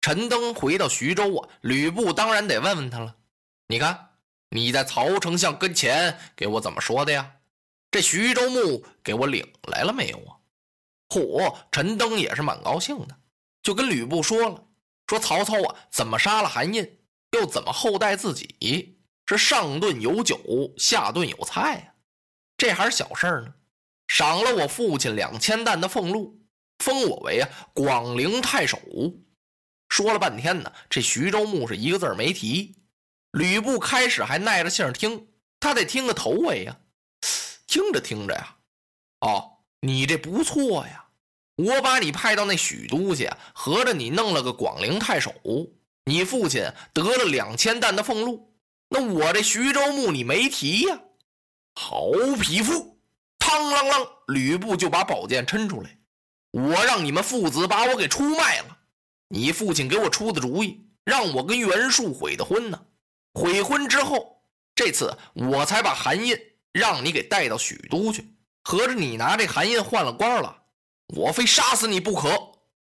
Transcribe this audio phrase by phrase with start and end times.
[0.00, 3.16] 陈登回到徐州啊，吕布当然得问问他了。
[3.68, 4.10] 你看，
[4.48, 7.32] 你在曹丞相跟前给我怎么说的呀？
[7.90, 10.38] 这徐州牧给我领来了没有啊？
[11.08, 13.16] 嚯，陈登也是蛮高兴的，
[13.62, 14.64] 就跟吕布说了，
[15.06, 16.98] 说曹操啊怎么杀了韩印，
[17.32, 20.38] 又怎么厚待自己，是上顿有酒，
[20.78, 21.94] 下顿有菜呀。
[22.56, 23.54] 这还是小事儿呢，
[24.08, 26.40] 赏了我父亲两千担的俸禄，
[26.78, 28.78] 封我为啊广陵太守。
[29.90, 32.76] 说了半天呢，这徐州牧是一个字没提。
[33.32, 35.28] 吕布开始还耐着性听，
[35.60, 36.78] 他得听个头尾呀。
[37.66, 38.56] 听着听着呀，
[39.20, 41.04] 哦，你这不错呀，
[41.56, 45.32] 我把你派到那许都去，合着你弄了个广陵太守，
[46.06, 48.56] 你父亲得了两千担的俸禄，
[48.88, 50.98] 那我这徐州牧你没提呀？
[51.74, 52.98] 好匹夫！
[53.38, 55.96] 嘡啷啷，吕布就把宝剑抻出来，
[56.50, 58.78] 我让你们父子把我给出卖了。
[59.32, 62.82] 你父亲给我出的主意，让我跟袁术悔的婚呢。
[63.32, 64.42] 悔婚之后，
[64.74, 66.36] 这次我才把韩印
[66.72, 68.34] 让你给带到许都去。
[68.64, 70.64] 合着你拿这韩印换了官了，
[71.14, 72.28] 我非杀死你不可！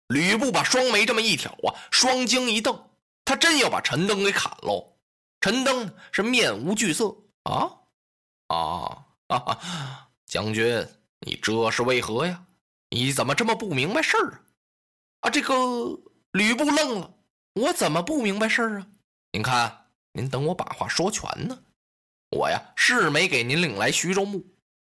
[0.06, 2.90] 吕布把双眉这么一挑啊，双睛一瞪，
[3.24, 4.94] 他真要把陈登给砍喽。
[5.40, 7.72] 陈登是面无惧色啊
[8.46, 10.08] 啊啊！
[10.26, 10.86] 将军，
[11.18, 12.44] 你这是为何呀？
[12.90, 14.40] 你怎么这么不明白事儿啊？
[15.22, 15.54] 啊，这个。
[16.36, 17.14] 吕布愣了，
[17.54, 18.86] 我怎么不明白事儿啊？
[19.32, 21.58] 您看，您等我把话说全呢。
[22.30, 24.44] 我呀是没给您领来徐州牧，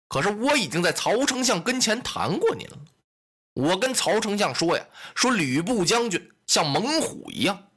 [0.07, 2.77] 可是我已经在曹丞相跟前谈过您了。
[3.55, 7.71] 我跟曹丞相说呀，说吕布将军像猛虎一样，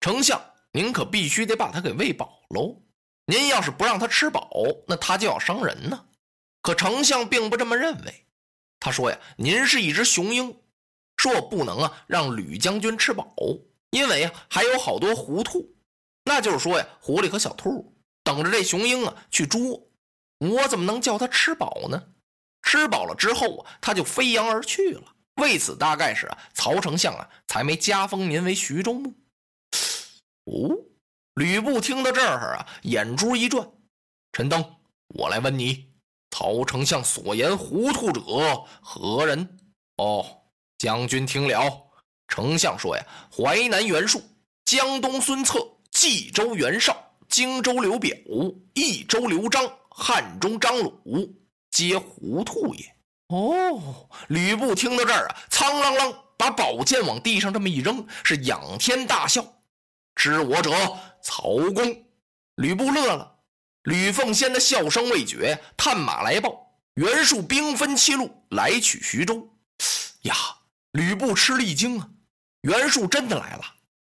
[0.00, 0.40] 丞相
[0.72, 2.80] 您可必须得把他给喂饱喽。
[3.26, 4.50] 您要是不让他吃饱，
[4.86, 6.06] 那他就要伤人呢。
[6.62, 8.26] 可丞相并不这么认为，
[8.80, 10.56] 他说呀，您是一只雄鹰。
[11.18, 13.34] 说不能啊，让吕将军吃饱，
[13.90, 15.68] 因为啊还有好多糊兔，
[16.24, 17.92] 那就是说呀，狐狸和小兔
[18.22, 19.60] 等着这雄鹰啊去捉，
[20.38, 22.02] 我怎么能叫他吃饱呢？
[22.62, 25.02] 吃饱了之后啊，他就飞扬而去了。
[25.42, 29.12] 为此，大概是啊，曹丞相啊才没加封您为徐州牧。
[30.44, 30.76] 哦，
[31.34, 33.68] 吕布听到这儿啊，眼珠一转，
[34.32, 34.64] 陈登，
[35.08, 35.90] 我来问你，
[36.30, 38.20] 曹丞相所言糊涂者
[38.80, 39.58] 何人？
[39.96, 40.42] 哦。
[40.78, 41.90] 将军听了，
[42.28, 43.04] 丞相说呀
[43.36, 44.22] ：“淮南袁术、
[44.64, 45.58] 江东孙策、
[45.90, 46.96] 冀州袁绍、
[47.28, 48.16] 荆州刘表、
[48.74, 51.34] 益州刘璋、汉中张鲁，
[51.72, 52.94] 皆糊涂也。”
[53.28, 59.44] 哦，吕布听到这儿啊，苍啷啷把宝剑往地上这么一扔，是仰天大笑
[60.14, 60.70] ：“知我者，
[61.22, 61.42] 曹
[61.74, 62.04] 公。”
[62.56, 63.34] 吕布乐了。
[63.82, 69.48] 吕奉先的笑声未绝，探马来报：袁术兵分七路来取徐州。
[70.22, 70.34] 呀！
[70.98, 72.10] 吕布吃了一惊啊，
[72.62, 73.62] 袁术真的来了，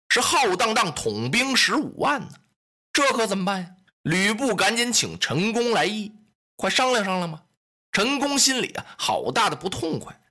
[0.10, 2.34] 是浩荡荡统兵十五万呢，
[2.92, 3.76] 这可怎么办呀？
[4.02, 6.12] 吕布赶紧请陈宫来议，
[6.58, 7.42] 快商量商量吧。
[7.94, 10.22] 陈宫心里啊，好大的不痛快，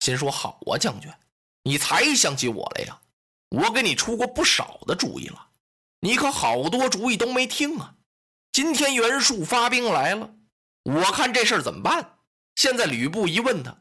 [0.00, 1.10] 心说：好啊，将军，
[1.62, 3.00] 你才想起我来呀？
[3.48, 5.48] 我给你出过不少的主意了，
[6.00, 7.94] 你可好多主意都没听啊。
[8.52, 10.34] 今天袁术发兵来了，
[10.82, 12.18] 我看这事儿怎么办？
[12.56, 13.74] 现在吕布一问他。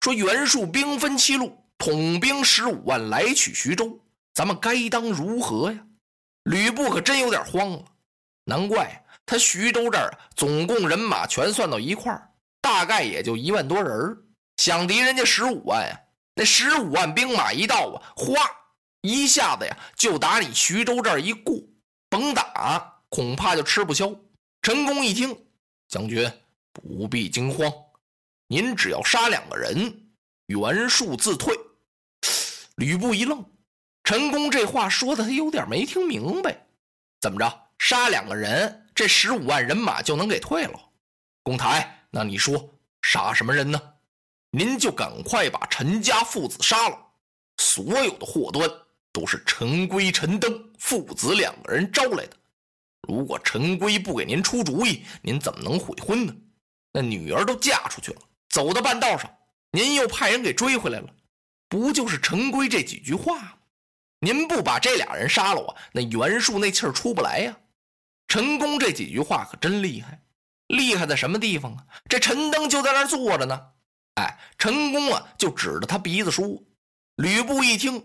[0.00, 3.98] 说袁术兵分七路，统兵十五万来取徐州，
[4.34, 5.78] 咱们该当如何呀？
[6.44, 7.84] 吕布可真有点慌了。
[8.44, 12.30] 难怪他徐州这儿总共人马全算到一块儿，
[12.60, 14.16] 大概也就一万多人
[14.56, 16.00] 想敌人家十五万呀，
[16.34, 18.34] 那十五万兵马一到啊，哗，
[19.02, 21.54] 一下子呀就打你徐州这儿一过，
[22.08, 24.10] 甭打，恐怕就吃不消。
[24.62, 25.36] 陈宫一听，
[25.88, 26.30] 将军
[26.72, 27.70] 不必惊慌。
[28.48, 30.10] 您只要杀两个人，
[30.46, 31.54] 袁术自退。
[32.78, 33.44] 吕布一愣，
[34.04, 36.64] 陈宫这话说的他有点没听明白。
[37.20, 37.62] 怎么着？
[37.76, 40.78] 杀两个人，这十五万人马就能给退了？
[41.42, 42.72] 公台，那你说
[43.02, 43.80] 杀什么人呢？
[44.52, 46.96] 您就赶快把陈家父子杀了，
[47.56, 48.70] 所有的祸端
[49.12, 52.36] 都是陈规、陈登父子两个人招来的。
[53.08, 56.32] 如果陈规不给您出主意，您怎么能悔婚呢？
[56.92, 58.20] 那女儿都嫁出去了，
[58.50, 59.28] 走到半道上，
[59.72, 61.08] 您又派人给追回来了，
[61.68, 63.52] 不就是陈规这几句话吗？
[64.20, 67.56] 您不把这俩人杀了我，那袁术那气儿出不来呀。
[68.26, 70.20] 陈宫这几句话可真厉害，
[70.66, 71.86] 厉害在什么地方啊？
[72.08, 73.60] 这陈登就在那儿坐着呢，
[74.14, 76.46] 哎，陈宫啊就指着他鼻子说。
[77.16, 78.04] 吕布一听，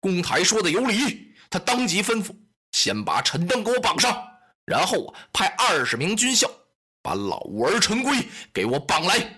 [0.00, 2.34] 公台说的有理，他当即吩咐，
[2.72, 4.22] 先把陈登给我绑上，
[4.64, 6.50] 然后啊派二十名军校
[7.02, 9.34] 把老儿陈规给我绑来。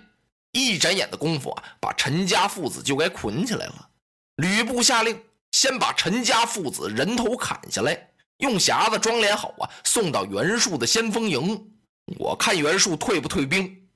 [0.53, 3.91] 一眨眼的功夫啊，把陈家父子就给捆起来了。
[4.37, 8.09] 吕布下令，先把陈家父子人头砍下来。
[8.39, 11.73] 用匣子装殓好啊，送到袁术的先锋营。
[12.19, 13.89] 我看袁术退不退兵。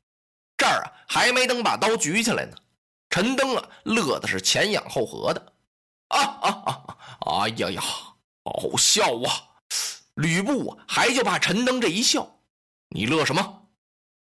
[0.56, 2.56] 这儿啊，还没等把刀举起来呢，
[3.10, 5.52] 陈登啊，乐的是前仰后合的。
[6.08, 6.96] 啊啊啊！
[7.20, 7.82] 哎呀呀，
[8.44, 9.32] 好笑啊！
[10.16, 12.38] 吕布啊，还就怕陈登这一笑。
[12.90, 13.62] 你乐什么？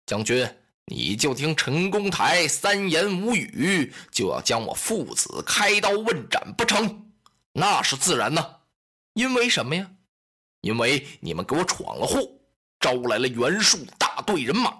[0.05, 0.49] 将军，
[0.87, 7.11] 你就听陈公台三言五语就要将我父子开刀问斩不成？
[7.53, 8.57] 那是自然呐。
[9.13, 9.89] 因为什么呀？
[10.61, 12.29] 因为你们给我闯了祸，
[12.79, 14.71] 招来了袁术大队人马。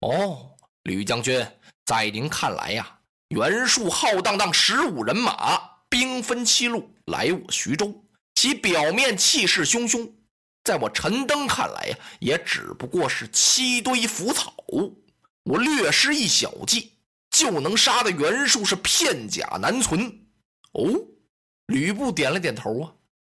[0.00, 0.50] 哦，
[0.82, 1.44] 吕将军，
[1.84, 2.98] 在您看来呀，
[3.28, 5.58] 袁术浩荡荡十五人马，
[5.88, 8.04] 兵分七路来我徐州，
[8.34, 10.10] 其表面气势汹汹，
[10.64, 14.54] 在我陈登看来呀，也只不过是七堆腐草。
[15.44, 16.92] 我略施一小计，
[17.30, 20.26] 就能杀得袁术是片甲难存。
[20.72, 20.90] 哦，
[21.66, 22.92] 吕布点了点头啊，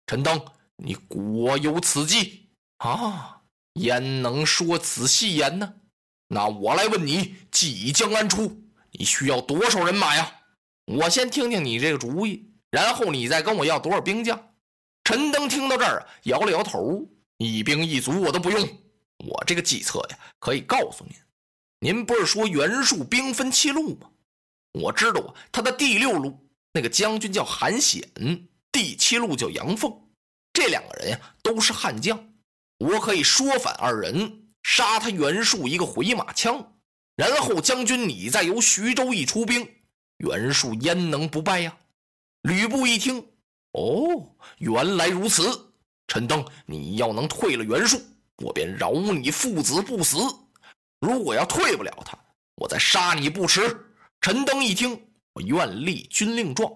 [0.06, 0.40] 陈登。
[0.78, 3.42] 你果有此计啊？
[3.76, 5.74] 焉能说此戏言呢？
[6.28, 8.62] 那我来问你，即将安出，
[8.92, 10.32] 你需要多少人马呀？
[10.86, 14.52] 我先听听你这个主意，然后你再跟我要多少兵将。
[15.04, 17.08] 陈登听到这儿，摇了摇头，
[17.38, 18.68] 一兵一卒我都不用。
[19.20, 21.16] 我这个计策呀，可以告诉您，
[21.80, 24.10] 您不是说袁术兵分七路吗？
[24.74, 26.38] 我知道啊，他的第六路
[26.74, 28.02] 那个将军叫韩显，
[28.72, 29.92] 第七路叫杨凤。
[30.52, 32.34] 这两个人呀，都是悍将，
[32.78, 36.76] 我可以说反二人，杀他袁术一个回马枪，
[37.16, 39.68] 然后将军你再由徐州一出兵，
[40.18, 41.78] 袁术焉能不败呀？
[42.42, 43.26] 吕布一听，
[43.72, 45.65] 哦，原来如此，
[46.08, 48.02] 陈登，你要能退了袁术，
[48.38, 50.20] 我便饶你父子不死；
[51.00, 52.18] 如果要退不了他，
[52.56, 53.92] 我再杀你不迟。
[54.22, 55.00] 陈登一听，
[55.34, 56.72] 我愿立军令状，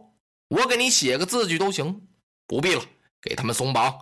[0.49, 2.07] 我给你写个字据都行，
[2.47, 2.81] 不必了。
[3.21, 3.93] 给他们松绑，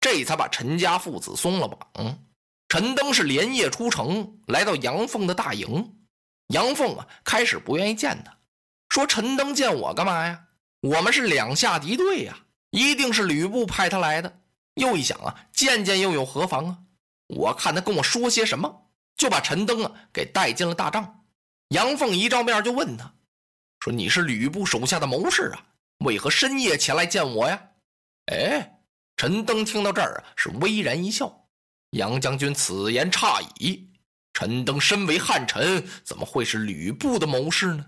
[0.00, 2.18] 这才把陈家父子松了绑。
[2.68, 5.96] 陈登是连夜出城，来到杨凤的大营。
[6.48, 8.38] 杨凤啊，开始不愿意见他，
[8.88, 10.40] 说：“陈登见我干嘛呀？
[10.82, 12.38] 我们是两下敌对呀，
[12.70, 14.38] 一定是吕布派他来的。”
[14.80, 16.78] 又一想啊，见见又有何妨啊？
[17.28, 21.24] 我看他跟我说些什么，就把陈登啊给带进了大帐。
[21.68, 23.14] 杨凤一照面就问他，
[23.78, 25.62] 说：“你是吕布手下的谋士啊，
[25.98, 27.62] 为何深夜前来见我呀？”
[28.32, 28.80] 哎，
[29.16, 31.46] 陈登听到这儿啊，是微然一笑。
[31.90, 33.88] 杨将军此言差矣。
[34.32, 37.86] 陈登身为汉臣，怎么会是吕布的谋士呢？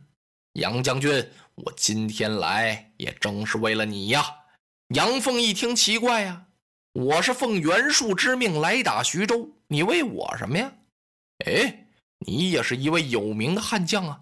[0.55, 4.25] 杨将军，我今天来也正是为了你呀。
[4.89, 6.45] 杨凤一听奇怪呀，
[6.93, 10.71] 我是奉袁术之命来打徐州，你为我什么呀？
[11.47, 11.87] 哎，
[12.19, 14.21] 你也是一位有名的悍将啊，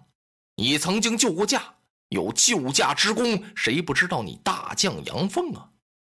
[0.55, 1.75] 你曾经救过驾，
[2.07, 5.69] 有救驾之功，谁不知道你大将杨凤啊？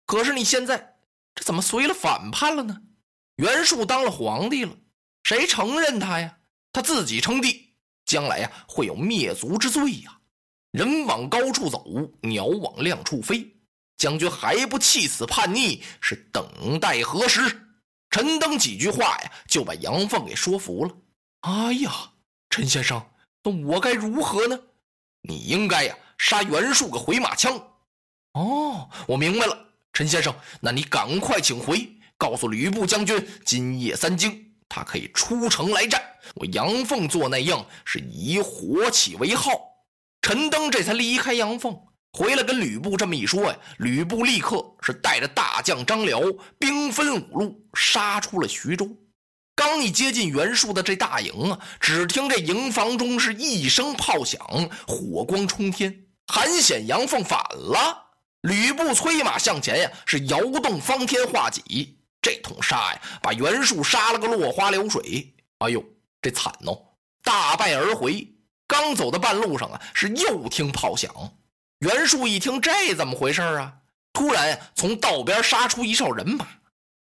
[0.06, 0.96] 可是你现在
[1.34, 2.82] 这怎么随了反叛了呢？
[3.36, 4.76] 袁术当了皇帝了，
[5.24, 6.38] 谁承认他呀？
[6.72, 7.74] 他自己称帝，
[8.06, 10.20] 将来呀会有灭族之罪呀！
[10.70, 11.84] 人往高处走，
[12.20, 13.53] 鸟往亮处飞。
[13.96, 17.60] 将军还不弃此叛逆，是等待何时？
[18.10, 20.96] 陈登几句话呀，就把杨凤给说服了。
[21.40, 22.12] 哎呀，
[22.50, 23.04] 陈先生，
[23.42, 24.58] 那我该如何呢？
[25.22, 27.60] 你应该呀杀袁术个回马枪。
[28.34, 29.58] 哦，我明白了。
[29.92, 36.02] 陈先生，那你赶快请回，告诉吕布将军，今夜三更，他可以出城来战。
[36.34, 39.50] 我杨凤做那样是以火起为号。
[40.22, 41.78] 陈登这才离开杨凤，
[42.16, 46.20] 回来跟吕布这么一说呀，吕布立刻是带着大将张辽，
[46.60, 48.88] 兵分五路杀出了徐州。
[49.56, 54.40] 刚一接近袁术的这大营啊，只听这营房中是一声炮响，
[54.86, 55.92] 火光冲天，
[56.28, 58.00] 韩显、杨奉反了。
[58.42, 65.34] 吕布催马向前呀，是摇动方天画戟，这通杀呀，把袁术杀了个落花流水。
[65.58, 65.84] 哎呦，
[66.22, 66.80] 这惨哦，
[67.24, 68.24] 大败而回。
[68.68, 71.12] 刚走到半路上啊，是又听炮响。
[71.84, 73.70] 袁术一听，这怎么回事啊？
[74.14, 76.46] 突然从道边杀出一哨人马，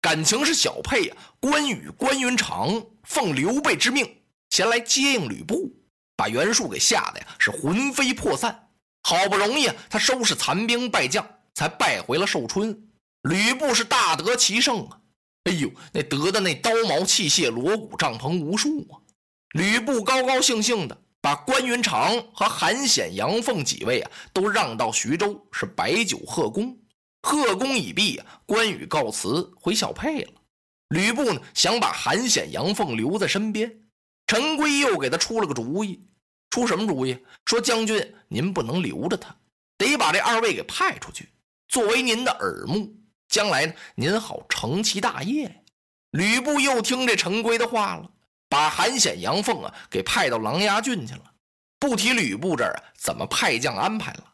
[0.02, 4.06] 感情是小沛呀，关羽关云长奉刘备之命
[4.50, 5.74] 前来接应吕布，
[6.14, 8.68] 把袁术给吓得呀是魂飞魄散。
[9.02, 12.78] 好不容易啊，他收拾残兵败将，才败回了寿春。
[13.22, 14.98] 吕布是大得其胜啊！
[15.44, 19.00] 哎呦，那得的那刀矛器械、锣鼓帐篷无数啊！
[19.52, 26.78] 吕布高高兴兴的把关云长和韩显、杨凤几位啊都让到徐州，是摆酒贺功。
[27.22, 30.32] 贺功已毕啊，关羽告辞回小沛了。
[30.90, 33.80] 吕布呢，想把韩显、杨凤留在身边。
[34.28, 36.08] 陈规又给他出了个主意。
[36.50, 37.18] 出什么主意？
[37.44, 39.36] 说将军，您不能留着他，
[39.76, 41.28] 得把这二位给派出去，
[41.68, 42.94] 作为您的耳目，
[43.28, 45.64] 将来呢，您好成其大业。
[46.12, 48.10] 吕布又听这陈规的话了，
[48.48, 51.22] 把韩显、杨凤啊给派到琅琊郡去了。
[51.78, 54.24] 不提吕布这儿啊，怎么派将安排了？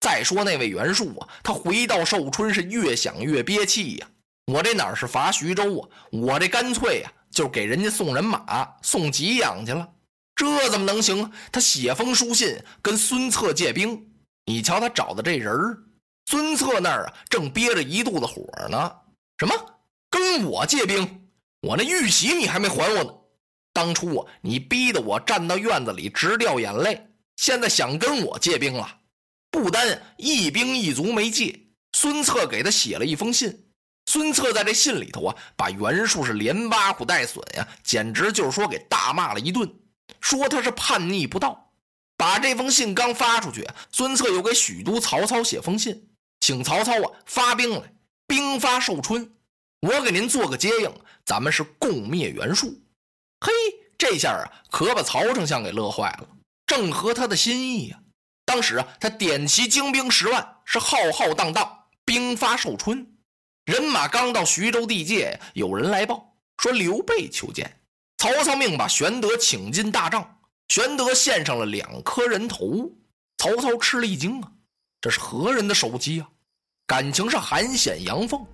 [0.00, 4.06] 再说那位袁术啊，他回到寿春是越想越憋气呀。
[4.46, 5.88] 我这哪是伐徐州啊？
[6.10, 9.88] 我这干脆呀，就给人家送人马、送给养去了。
[10.34, 11.30] 这怎么能行？
[11.52, 14.04] 他写封书信跟孙策借兵，
[14.46, 15.78] 你瞧他找的这人儿，
[16.26, 18.92] 孙策那儿啊正憋着一肚子火呢。
[19.38, 19.54] 什么？
[20.10, 21.28] 跟我借兵？
[21.60, 23.14] 我那玉玺你还没还我呢！
[23.72, 28.98] 当初啊，你逼得我站到院子里直掉眼泪，现在想跟我借兵了？
[29.50, 31.58] 不单一兵一卒没借，
[31.92, 33.66] 孙策给他写了一封信。
[34.06, 39.72] 孙策在这信里头啊，把袁术是连挖苦带损呀，简直就是说给大骂了一顿。
[40.20, 41.72] 说他是叛逆不道，
[42.16, 46.10] 把这封信刚发出去，孙策又给许都曹操写封信，
[46.40, 47.92] 请曹操啊发兵来，
[48.26, 49.32] 兵发寿春，
[49.80, 50.92] 我给您做个接应，
[51.24, 52.81] 咱们是共灭袁术。
[53.44, 53.52] 嘿，
[53.98, 56.28] 这下啊可把曹丞相给乐坏了，
[56.64, 57.98] 正合他的心意呀。
[58.44, 63.04] 当时啊，他点齐精兵十万，是浩浩荡荡兵发寿春，
[63.64, 67.80] 人马刚到徐州地界，有人来报说刘备求见。
[68.18, 72.88] 曹操命把玄德请进大帐，玄德献上了两颗人头。
[73.38, 74.52] 曹操吃了一惊啊，
[75.00, 76.28] 这是何人的首级啊？
[76.86, 78.46] 感情是韩显、杨凤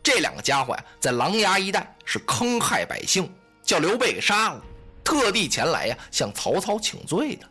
[0.00, 3.28] 这两个家伙呀，在琅琊一带是坑害百姓，
[3.68, 4.62] 叫刘备给杀了，
[5.04, 7.46] 特地前来呀向曹操请罪的。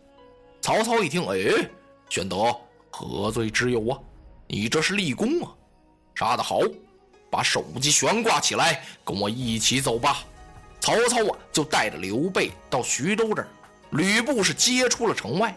[0.60, 1.70] 曹操一听，哎，
[2.10, 2.58] 玄德
[2.90, 4.00] 何罪之有啊？
[4.48, 5.54] 你这是立功啊！
[6.16, 6.62] 杀得好，
[7.30, 10.24] 把首级悬挂起来，跟我一起走吧。
[10.80, 13.48] 曹操啊，就带着刘备到徐州这儿，
[13.92, 15.56] 吕布是接出了城外。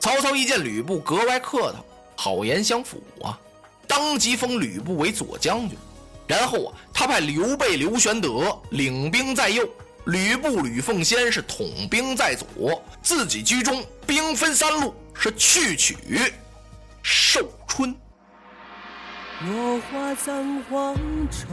[0.00, 1.84] 曹操一见吕布格外客套，
[2.16, 3.38] 好言相辅啊，
[3.86, 5.78] 当即封吕布为左将军。
[6.26, 9.68] 然后啊，他派刘备、刘玄德领兵在右，
[10.06, 15.96] 吕布、吕奉先是统兵在左，自己居中，兵分三路，是去取
[17.02, 17.94] 寿春。
[19.46, 20.94] 落花葬黄
[21.30, 21.46] 冢。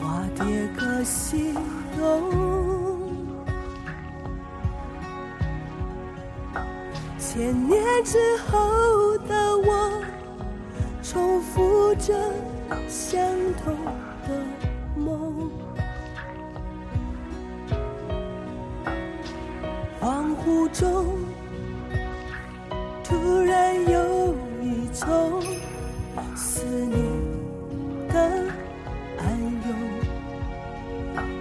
[0.00, 0.44] 花蝶
[0.78, 1.54] 各西
[1.96, 3.16] 东，
[7.18, 10.02] 千年之后的我，
[11.02, 12.12] 重复着
[12.86, 13.18] 相
[13.64, 13.74] 同
[20.46, 21.06] 雾中，
[23.02, 25.40] 突然有一种
[26.36, 27.00] 思念
[28.08, 28.14] 的
[29.18, 29.74] 暗涌。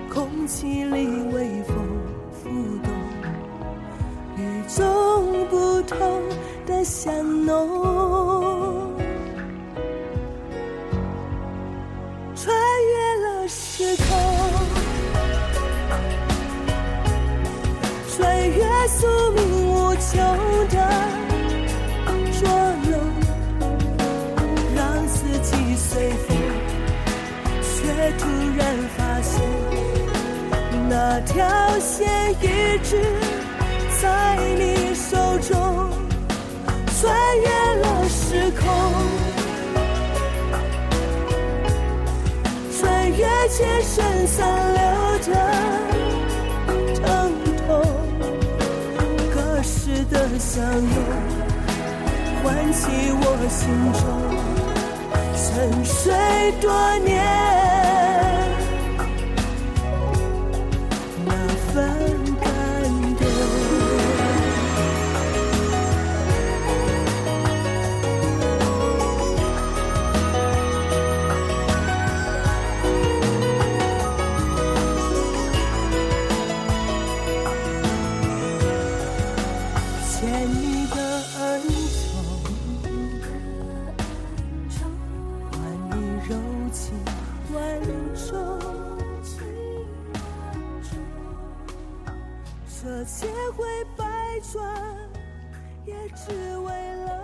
[0.09, 1.75] 空气里微风
[2.31, 2.49] 浮
[2.83, 2.93] 动，
[4.37, 5.97] 与众不同
[6.65, 7.82] 的香浓，
[31.15, 31.45] 那条
[31.77, 32.09] 线
[32.41, 32.43] 一
[32.79, 32.99] 直
[34.01, 35.91] 在你手中，
[36.99, 37.47] 穿越
[37.81, 38.65] 了时空，
[42.79, 44.81] 穿越千山散流
[45.19, 45.31] 的
[46.95, 47.05] 疼
[47.67, 47.69] 痛，
[49.35, 50.97] 隔世的相拥，
[52.41, 52.81] 唤起
[53.21, 53.61] 我心
[54.01, 54.01] 中
[55.37, 56.11] 沉睡
[56.59, 57.62] 多年。
[86.73, 86.91] 情
[87.53, 87.79] 万
[88.15, 88.59] 种
[89.23, 89.37] 情
[90.15, 90.91] 万种
[92.67, 93.63] 这千回
[93.95, 94.03] 百
[94.51, 94.59] 转
[95.85, 97.22] 也只为了